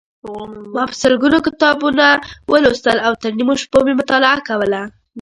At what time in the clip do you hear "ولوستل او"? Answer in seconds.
2.51-3.13